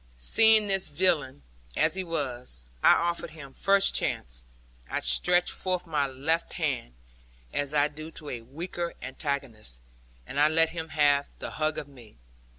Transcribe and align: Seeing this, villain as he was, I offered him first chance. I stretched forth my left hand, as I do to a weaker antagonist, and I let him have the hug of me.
Seeing 0.17 0.65
this, 0.65 0.89
villain 0.89 1.43
as 1.77 1.93
he 1.93 2.03
was, 2.03 2.65
I 2.83 2.95
offered 2.95 3.29
him 3.29 3.53
first 3.53 3.93
chance. 3.93 4.43
I 4.89 4.99
stretched 5.01 5.51
forth 5.53 5.85
my 5.85 6.07
left 6.07 6.53
hand, 6.53 6.95
as 7.53 7.71
I 7.71 7.87
do 7.87 8.09
to 8.17 8.31
a 8.31 8.41
weaker 8.41 8.95
antagonist, 9.03 9.79
and 10.25 10.39
I 10.39 10.47
let 10.47 10.71
him 10.71 10.89
have 10.89 11.29
the 11.37 11.51
hug 11.51 11.77
of 11.77 11.87
me. 11.87 12.17